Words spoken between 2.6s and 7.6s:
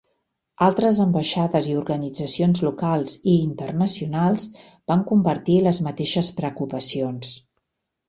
locals i internacionals van compartir les mateixes preocupacions.